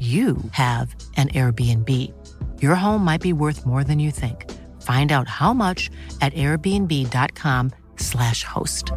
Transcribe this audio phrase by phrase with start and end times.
[0.00, 1.88] you have an Airbnb.
[2.60, 4.50] Your home might be worth more than you think.
[4.82, 5.88] Find out how much
[6.20, 8.90] at airbnb.com/slash host.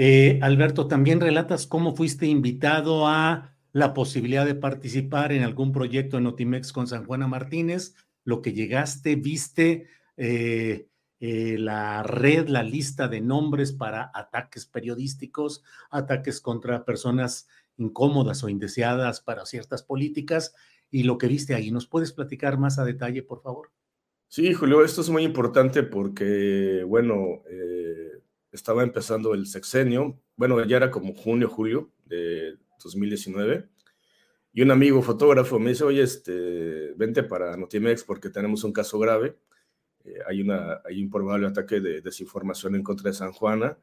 [0.00, 6.18] Eh, Alberto, también relatas cómo fuiste invitado a la posibilidad de participar en algún proyecto
[6.18, 7.94] en Notimex con San Juana Martínez,
[8.24, 10.86] lo que llegaste, viste, eh,
[11.20, 18.48] eh, la red, la lista de nombres para ataques periodísticos, ataques contra personas incómodas o
[18.48, 20.54] indeseadas para ciertas políticas
[20.90, 21.70] y lo que viste ahí.
[21.70, 23.70] ¿Nos puedes platicar más a detalle, por favor?
[24.28, 30.76] Sí, Julio, esto es muy importante porque, bueno, eh, estaba empezando el sexenio, bueno, ya
[30.76, 33.68] era como junio, julio de 2019,
[34.52, 38.98] y un amigo fotógrafo me dice, oye, este, vente para Notimex porque tenemos un caso
[38.98, 39.36] grave
[40.08, 43.78] eh, hay, una, hay un probable ataque de desinformación en contra de San Juana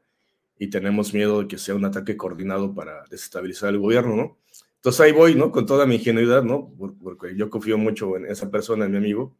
[0.58, 4.38] y tenemos miedo de que sea un ataque coordinado para desestabilizar el gobierno, ¿no?
[4.76, 5.50] Entonces ahí voy, ¿no?
[5.50, 6.72] Con toda mi ingenuidad, ¿no?
[7.02, 9.36] Porque yo confío mucho en esa persona, en mi amigo.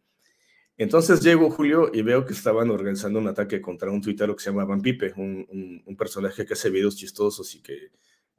[0.76, 4.50] Entonces llego, Julio, y veo que estaban organizando un ataque contra un tuitero que se
[4.50, 7.92] llama Van Pipe, un, un, personaje que hace videos chistosos y que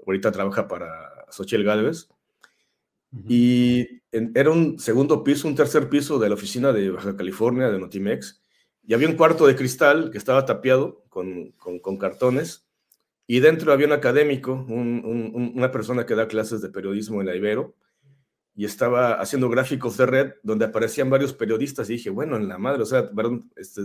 [0.06, 2.10] ahorita trabaja para Xochitl Galvez.
[3.28, 7.80] Y era un segundo piso, un tercer piso de la oficina de Baja California, de
[7.80, 8.42] Notimex,
[8.84, 12.68] y había un cuarto de cristal que estaba tapiado con, con, cartones,
[13.26, 17.76] y dentro había un académico, una persona que da clases de periodismo en la Ibero,
[18.56, 22.58] y estaba haciendo gráficos de red donde aparecían varios periodistas, y dije, bueno, en la
[22.58, 23.82] madre, o sea, perdón, este,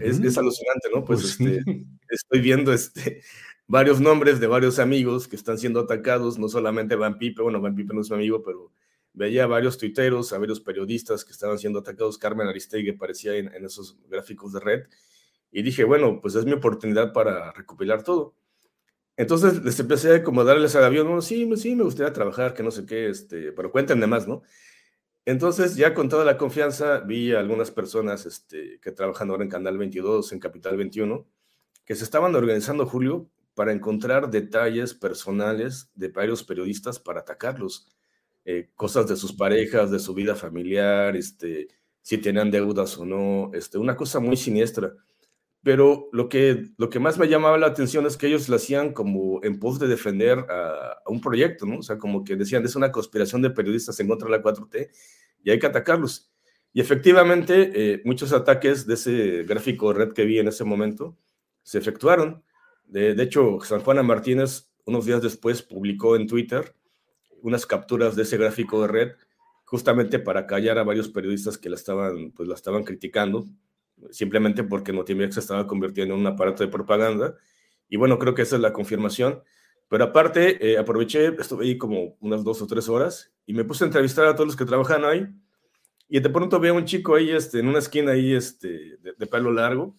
[0.00, 1.04] es, es, alucinante, ¿no?
[1.04, 3.22] Pues, pues este, estoy viendo este,
[3.66, 7.74] varios nombres de varios amigos que están siendo atacados, no solamente Van Pipe, bueno, Van
[7.74, 8.72] Pipe no es mi amigo, pero
[9.14, 13.64] veía a varios tuiteros, a varios periodistas que estaban siendo atacados, Carmen Aristegui aparecía en,
[13.64, 14.86] esos gráficos de red,
[15.50, 18.34] y dije, bueno, pues es mi oportunidad para recopilar todo.
[19.16, 22.62] Entonces les empecé a como darles al avión, no, sí, sí, me gustaría trabajar, que
[22.62, 24.42] no sé qué, este, pero cuéntenme más, ¿no?
[25.24, 29.50] Entonces, ya con toda la confianza, vi a algunas personas este, que trabajan ahora en
[29.50, 31.26] Canal 22, en Capital 21,
[31.84, 37.88] que se estaban organizando, Julio, para encontrar detalles personales de varios periodistas para atacarlos.
[38.44, 41.68] Eh, cosas de sus parejas, de su vida familiar, este,
[42.00, 44.94] si tenían deudas o no, este, una cosa muy siniestra.
[45.62, 48.92] Pero lo que, lo que más me llamaba la atención es que ellos lo hacían
[48.92, 51.78] como en pos de defender a, un proyecto, ¿no?
[51.78, 54.90] O sea, como que decían, es una conspiración de periodistas en contra de la 4T
[55.44, 56.32] y hay que atacarlos.
[56.72, 61.16] Y efectivamente, eh, muchos ataques de ese gráfico red que vi en ese momento
[61.62, 62.42] se efectuaron.
[62.92, 66.74] De, hecho, San Juana Martínez, unos días después, publicó en Twitter
[67.40, 69.12] unas capturas de ese gráfico de red,
[69.64, 73.46] justamente para callar a varios periodistas que la estaban, pues, la estaban criticando,
[74.10, 77.34] simplemente porque Notimex se estaba convirtiendo en un aparato de propaganda.
[77.88, 79.42] Y bueno, creo que esa es la confirmación.
[79.88, 83.84] Pero aparte, eh, aproveché, estuve ahí como unas dos o tres horas y me puse
[83.84, 85.26] a entrevistar a todos los que trabajan ahí.
[86.08, 89.26] Y de pronto veo a un chico ahí este, en una esquina ahí este, de,
[89.26, 89.96] pelo largo.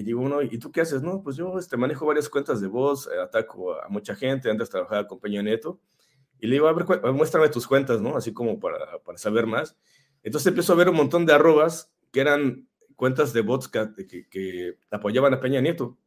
[0.00, 1.02] Y digo, uno, ¿y tú qué haces?
[1.02, 4.70] No, pues yo este, manejo varias cuentas de voz, eh, ataco a mucha gente, antes
[4.70, 5.78] trabajaba con Peña Neto.
[6.38, 8.16] Y le digo, a ver, muéstrame tus cuentas, ¿no?
[8.16, 9.76] Así como para, para saber más.
[10.22, 12.66] Entonces empiezo a ver un montón de arrobas que eran
[12.96, 15.98] cuentas de bots que, que, apoyaban a Peña Nieto.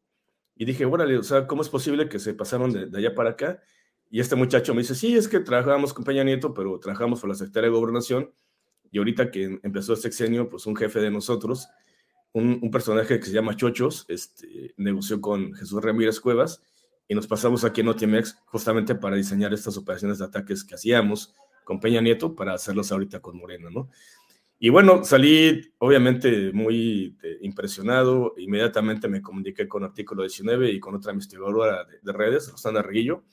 [0.56, 3.31] Y dije, órale, o sea, ¿cómo es posible que se pasaron de, de, allá para
[3.31, 3.62] acá?
[4.10, 7.30] Y este muchacho me dice, sí, es que trabajábamos con Peña Nieto, pero trabajamos con
[7.30, 8.34] la Secretaría de Gobernación.
[8.90, 11.68] Y ahorita que empezó el sexenio, pues un jefe de nosotros,
[12.33, 16.62] un, personaje que se llama Chochos, este, negoció con Jesús Ramírez Cuevas
[17.07, 21.35] y nos pasamos aquí en Otimex justamente para diseñar estas operaciones de ataques que hacíamos
[21.63, 23.89] con Peña Nieto para hacerlos ahorita con Morena, ¿no?
[24.59, 28.33] Y bueno, salí obviamente muy eh, impresionado.
[28.38, 33.24] Inmediatamente me comuniqué con Artículo 19 y con otra investigadora de, redes, Rosana Reguillo,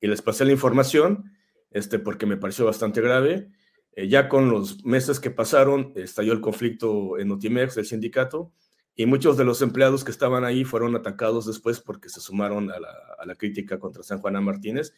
[0.00, 1.32] y les pasé la información
[1.70, 3.50] este, porque me pareció bastante grave.
[3.92, 8.52] Eh, ya con los meses que pasaron, estalló el conflicto en Otimex, el sindicato,
[8.94, 12.78] y muchos de los empleados que estaban ahí fueron atacados después porque se sumaron a
[12.78, 14.94] la, a la crítica contra San Juana Martínez.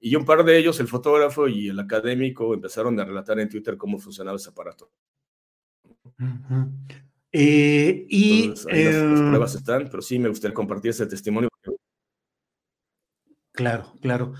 [0.00, 3.76] Y un par de ellos, el fotógrafo y el académico, empezaron a relatar en Twitter
[3.76, 4.90] cómo funcionaba ese aparato.
[7.32, 11.48] Eh, y las, em, pruebas están, pero sí me gustaría compartir ese testimonio.
[13.52, 14.34] Claro, claro.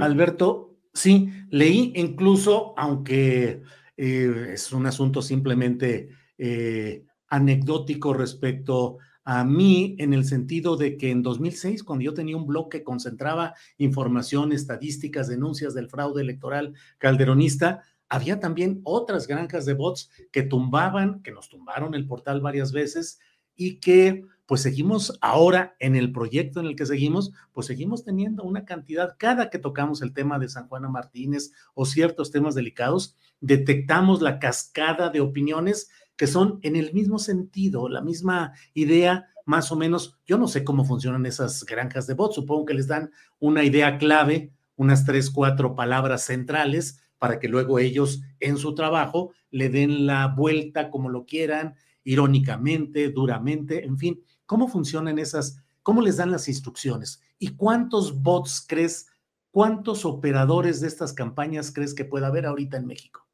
[0.00, 0.67] Alberto,
[0.98, 3.62] sí, leí incluso, aunque
[3.96, 11.10] eh, es un asunto simplemente eh, anecdótico respecto a mí, en el sentido de que
[11.10, 16.74] en 2006, cuando yo tenía un blog que concentraba información, estadísticas, denuncias del fraude electoral
[16.96, 22.72] calderonista, había también otras granjas de bots que tumbaban, que nos tumbaron el portal varias
[22.72, 23.20] veces
[23.54, 28.44] y que pues seguimos ahora en el proyecto en el que seguimos, pues seguimos teniendo
[28.44, 33.14] una cantidad, cada que tocamos el tema de San Juana Martínez o ciertos temas delicados,
[33.42, 39.70] detectamos la cascada de opiniones que son en el mismo sentido, la misma idea, más
[39.70, 40.18] o menos.
[40.24, 43.98] Yo no sé cómo funcionan esas granjas de bots, supongo que les dan una idea
[43.98, 50.06] clave, unas tres, cuatro palabras centrales para que luego ellos en su trabajo le den
[50.06, 56.32] la vuelta como lo quieran, irónicamente, duramente, en fin, ¿cómo funcionan esas, cómo les dan
[56.32, 57.20] las instrucciones?
[57.38, 59.06] ¿Y cuántos bots crees,
[59.52, 63.28] cuántos operadores de estas campañas crees que pueda haber ahorita en México?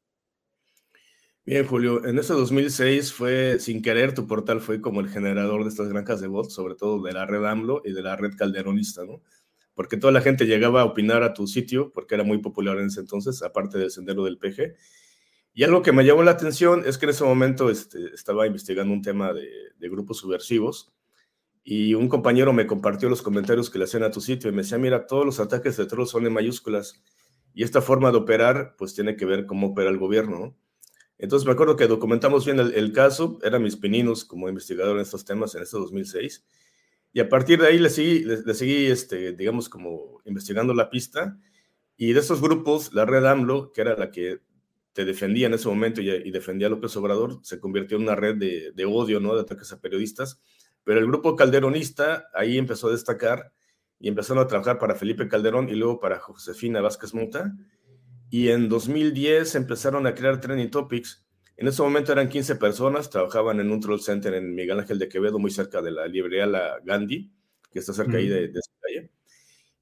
[1.45, 5.69] Bien, Julio, en ese 2006 fue, sin querer, tu portal fue como el generador de
[5.69, 9.05] estas granjas de bots, sobre todo de la red AMLO y de la red calderonista,
[9.05, 9.21] ¿no?
[9.75, 12.87] porque toda la gente llegaba a opinar a tu sitio, porque era muy popular en
[12.87, 14.75] ese entonces, aparte del sendero del PG.
[15.53, 18.93] Y algo que me llamó la atención es que en ese momento este, estaba investigando
[18.93, 19.43] un tema de,
[19.87, 20.91] grupos subversivos
[21.67, 24.61] y un compañero me compartió los comentarios que le hacían a tu sitio y me
[24.61, 27.01] decía, mira, todos los ataques de troll son en mayúsculas
[27.55, 30.55] y esta forma de operar pues tiene que ver cómo opera el gobierno.
[31.17, 35.25] Entonces me acuerdo que documentamos bien el, caso, eran mis pininos como investigador en estos
[35.25, 36.45] temas en este 2006
[37.13, 41.39] y a partir de ahí le seguí, le, seguí este, digamos, como investigando la pista.
[41.97, 44.41] Y de esos grupos, la red AMLO, que era la que
[44.93, 48.35] te defendía en ese momento y, defendía a López Obrador, se convirtió en una red
[48.35, 49.33] de, de, odio, ¿no?
[49.33, 50.41] De ataques a periodistas.
[50.85, 53.51] Pero el grupo calderonista ahí empezó a destacar
[53.99, 57.53] y empezaron a trabajar para Felipe Calderón y luego para Josefina Vázquez Mota.
[58.29, 61.25] Y en 2010 empezaron a crear trending topics
[61.57, 65.07] en ese momento eran 15 personas, trabajaban en un troll center en Miguel Ángel de
[65.07, 67.31] Quevedo, muy cerca de la librería La Gandhi,
[67.71, 69.11] que está cerca ahí de, de esa calle.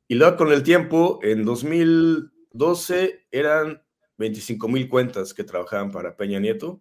[0.07, 3.81] Y luego con el tiempo, en 2012 eran
[4.17, 6.79] 25 mil cuentas que trabajaban para Peña Nieto,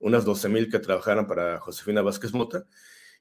[0.00, 2.66] unas 12 mil que trabajaban para Josefina Vázquez Mota.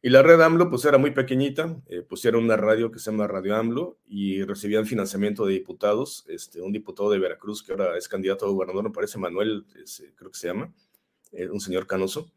[0.03, 3.27] Y la red AMLO pues era muy pequeñita, eh, pusieron una radio que se llama
[3.27, 8.07] Radio AMLO y recibían financiamiento de diputados, este, un diputado de Veracruz que ahora es
[8.07, 9.65] candidato a gobernador, me parece Manuel,
[10.15, 10.73] creo que se llama,
[11.33, 12.31] eh, un señor canoso.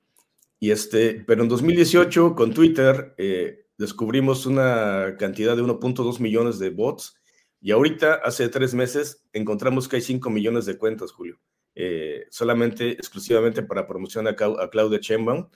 [0.60, 6.68] Y este, pero en 2018 con Twitter eh, descubrimos una cantidad de 1.2 millones de
[6.68, 7.16] bots
[7.64, 11.40] y ahorita, hace tres meses, encontramos que hay 5 millones de cuentas, Julio,
[11.74, 15.48] eh, solamente, exclusivamente para promoción a, a Claudia Sheinbaum,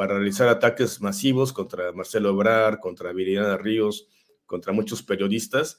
[0.00, 4.08] para realizar ataques masivos contra Marcelo Obrar, contra Viridiana Ríos,
[4.46, 5.78] contra muchos periodistas.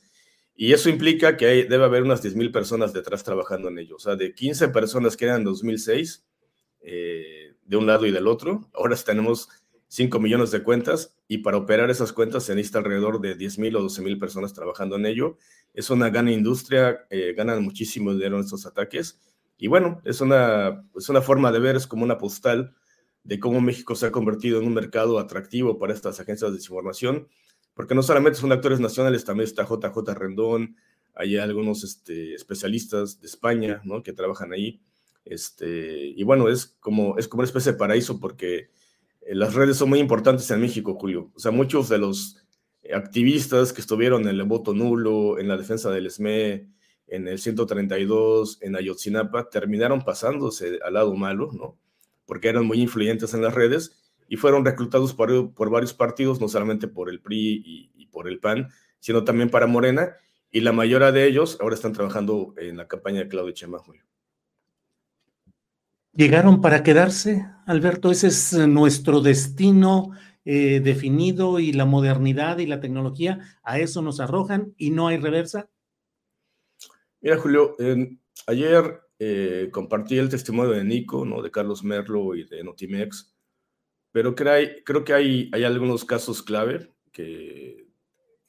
[0.56, 3.96] Y eso implica que hay, debe haber unas 10.000 personas detrás trabajando en ello.
[3.96, 6.24] O sea, de 15 personas que eran en 2006,
[6.82, 8.70] eh, de un lado y del otro.
[8.76, 9.50] Ahora tenemos
[9.88, 13.76] 5 millones de cuentas y para operar esas cuentas se necesita alrededor de 10 mil
[13.76, 15.38] o 12 mil personas trabajando en ello.
[15.74, 19.20] Es una gran industria, eh, ganan muchísimo dinero en estos ataques.
[19.58, 22.76] Y bueno, es una, es una forma de ver, es como una postal
[23.24, 27.28] de cómo México se ha convertido en un mercado atractivo para estas agencias de desinformación,
[27.74, 30.76] porque no solamente son actores nacionales, también está JJ Rendón,
[31.14, 34.02] hay algunos este, especialistas de España, ¿no?
[34.02, 34.82] Que trabajan ahí.
[35.26, 38.70] Este, y bueno, es como, es como una especie de paraíso porque
[39.22, 41.32] eh, las redes son muy importantes en México, Julio.
[41.36, 42.38] O sea, muchos de los
[42.94, 46.68] activistas que estuvieron en el voto nulo, en la defensa del SME,
[47.08, 51.78] en el 132, en Ayotzinapa, terminaron pasándose al lado malo, ¿no?
[52.26, 53.92] Porque eran muy influyentes en las redes
[54.28, 58.28] y fueron reclutados por, por varios partidos, no solamente por el PRI y, y, por
[58.28, 60.16] el PAN, sino también para Morena,
[60.52, 64.04] y la mayoría de ellos ahora están trabajando en la campaña de Claudio Chema, Julio.
[66.14, 68.12] ¿Llegaron para quedarse, Alberto?
[68.12, 70.12] Ese es nuestro destino
[70.44, 75.18] eh, definido y la modernidad y la tecnología, a eso nos arrojan y no hay
[75.18, 75.70] reversa.
[77.22, 77.76] Mira, Julio,
[78.48, 81.44] ayer eh, compartí el testimonio de Nico, ¿no?
[81.44, 83.32] de Carlos Merlo y de Notimex,
[84.12, 87.86] pero creo, creo que hay, hay algunos casos clave que,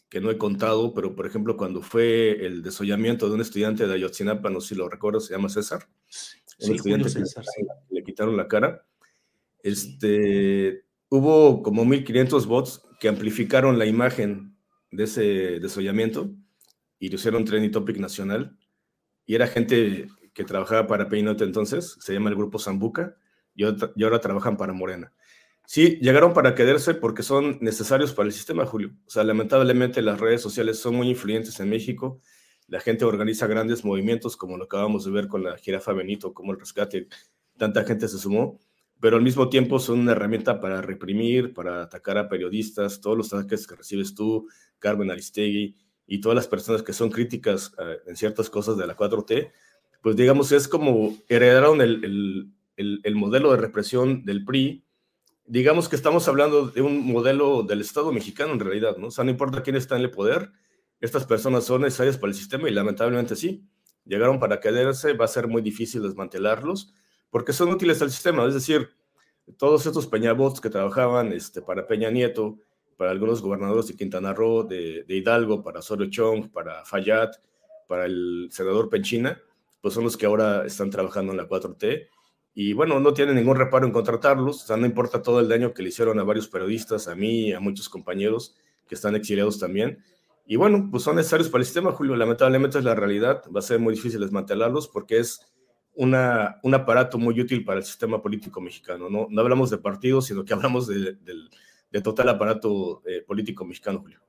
[0.08, 3.92] que no he contado, pero por ejemplo, cuando fue el desollamiento de un estudiante de
[3.92, 5.86] Ayotzinapa, no sé si lo recuerdo, se llama César,
[6.60, 8.86] un estudiante César, que le, le quitaron la cara.
[9.62, 14.56] Este, hubo como 1500 bots que amplificaron la imagen
[14.90, 15.22] de ese
[15.60, 16.30] desollamiento
[16.98, 18.58] y lo hicieron trending topic nacional.
[19.26, 23.16] Y era gente que trabajaba para Peinote entonces, se llama el grupo Zambuca,
[23.54, 25.12] y, y ahora trabajan para Morena.
[25.66, 28.92] Sí, llegaron para quedarse porque son necesarios para el sistema, Julio.
[29.06, 32.20] O sea, lamentablemente las redes sociales son muy influyentes en México.
[32.66, 36.52] La gente organiza grandes movimientos, como lo acabamos de ver con la jirafa Benito, como
[36.52, 37.08] el rescate.
[37.56, 38.58] Tanta gente se sumó
[39.02, 43.34] pero al mismo tiempo son una herramienta para reprimir, para atacar a periodistas, todos los
[43.34, 44.46] ataques que recibes tú,
[44.78, 45.74] Carmen Aristegui
[46.06, 49.50] y todas las personas que son críticas uh, en ciertas cosas de la 4T,
[50.02, 54.84] pues digamos es como heredaron el, el, el, el, modelo de represión del PRI.
[55.46, 59.08] Digamos que estamos hablando de un modelo del Estado mexicano en realidad, ¿no?
[59.08, 60.50] O sea, no importa quién está en el poder,
[61.00, 63.64] estas personas son necesarias para el sistema y lamentablemente sí,
[64.04, 66.92] llegaron para quedarse, va a ser muy difícil desmantelarlos
[67.30, 68.90] porque son útiles al sistema, es decir,
[69.56, 72.58] todos estos peñabots que trabajaban este, para Peña Nieto,
[72.96, 77.30] para algunos gobernadores de Quintana Roo, de, de Hidalgo, para Osorio Chong, para Fayad,
[77.88, 79.40] para el senador Penchina,
[79.82, 82.08] pues son los que ahora están trabajando en la 4T.
[82.54, 85.74] Y bueno, no tienen ningún reparo en contratarlos, o sea, no importa todo el daño
[85.74, 90.02] que le hicieron a varios periodistas, a mí, a muchos compañeros que están exiliados también.
[90.46, 92.14] Y bueno, pues son necesarios para el sistema, Julio.
[92.14, 95.40] Lamentablemente es la realidad, va a ser muy difícil desmantelarlos porque es
[95.94, 99.08] una, un aparato muy útil para el sistema político mexicano.
[99.08, 101.34] No, no hablamos de partidos, sino que hablamos de, de,
[101.90, 104.20] de total aparato eh, político mexicano, Julio.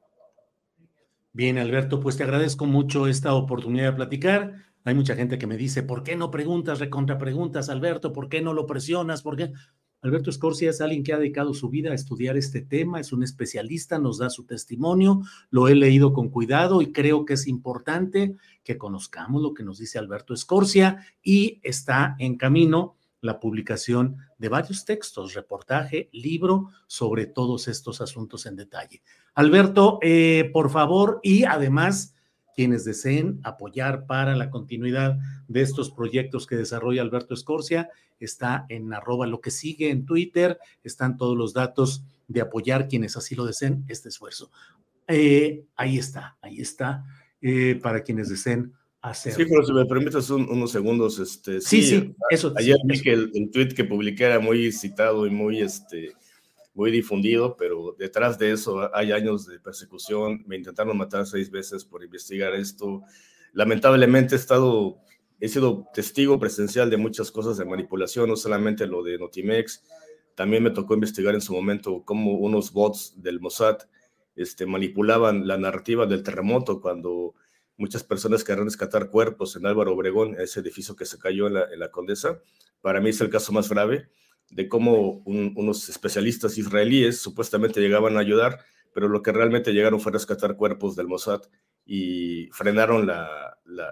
[1.31, 4.53] Bien, Alberto, pues te agradezco mucho esta oportunidad de platicar.
[4.85, 8.11] Hay mucha gente que me dice, ¿por qué no preguntas, recontra preguntas, Alberto?
[8.11, 9.21] ¿Por qué no lo presionas?
[9.21, 9.53] ¿Por qué?
[10.01, 13.23] Alberto Escorcia es alguien que ha dedicado su vida a estudiar este tema, es un
[13.23, 18.35] especialista, nos da su testimonio, lo he leído con cuidado y creo que es importante
[18.65, 24.49] que conozcamos lo que nos dice Alberto Escorcia y está en camino la publicación de
[24.49, 29.01] varios textos, reportaje, libro sobre todos estos asuntos en detalle.
[29.33, 32.13] Alberto, eh, por favor, y además
[32.55, 35.17] quienes deseen apoyar para la continuidad
[35.47, 40.57] de estos proyectos que desarrolla Alberto Escorcia, está en arroba lo que sigue en Twitter,
[40.83, 44.51] están todos los datos de apoyar quienes así lo deseen este esfuerzo.
[45.07, 47.05] Eh, ahí está, ahí está,
[47.41, 49.33] eh, para quienes deseen hacer.
[49.33, 52.53] Sí, pero si me permites un, unos segundos, este, sí, sí, sí eso.
[52.55, 56.13] Ayer vi que el, el, tweet que publiqué era muy citado y muy, este,
[56.73, 60.43] muy difundido, pero detrás de eso hay años de persecución.
[60.47, 63.03] Me intentaron matar seis veces por investigar esto.
[63.53, 64.97] Lamentablemente he estado,
[65.39, 69.83] he sido testigo presencial de muchas cosas de manipulación, no solamente lo de Notimex.
[70.35, 73.77] También me tocó investigar en su momento cómo unos bots del Mossad
[74.35, 77.35] este, manipulaban la narrativa del terremoto cuando
[77.77, 81.71] muchas personas querían rescatar cuerpos en Álvaro Obregón, ese edificio que se cayó en la,
[81.71, 82.41] en la Condesa.
[82.81, 84.09] Para mí es el caso más grave
[84.49, 88.59] de cómo un, unos especialistas israelíes supuestamente llegaban a ayudar,
[88.93, 91.41] pero lo que realmente llegaron fue rescatar cuerpos del Mossad
[91.85, 93.09] y frenaron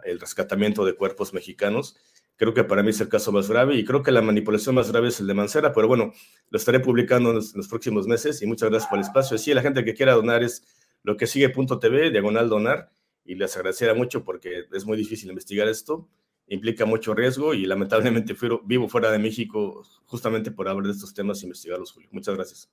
[0.06, 1.98] el rescatamiento de cuerpos mexicanos.
[2.36, 4.92] Creo que para mí es el caso más grave y creo que la manipulación más
[4.92, 6.14] grave es el de Mancera, pero bueno,
[6.50, 9.38] lo estaré publicando en los, en los próximos meses y muchas gracias por el espacio.
[9.38, 10.64] Sí, la gente que quiera donar es
[11.04, 12.92] lo que sigue.tv, diagonal donar,
[13.26, 16.10] y les agradecería mucho porque es muy difícil investigar esto
[16.52, 21.14] implica mucho riesgo y lamentablemente fui, vivo fuera de México justamente por hablar de estos
[21.14, 22.10] temas e investigarlos, Julio.
[22.12, 22.70] Muchas gracias.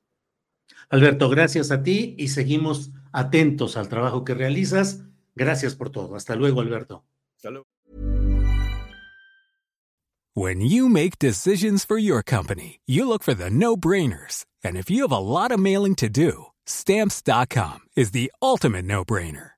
[0.91, 5.05] Alberto, gracias a ti y seguimos atentos al trabajo que realizas.
[5.35, 6.17] Gracias por todo.
[6.17, 7.05] Hasta luego, Alberto.
[7.37, 7.65] Hasta luego.
[10.35, 14.45] When you make decisions for your company, you look for the no-brainers.
[14.63, 19.05] And if you have a lot of mailing to do, Stamps.com is the ultimate no
[19.05, 19.58] brainer.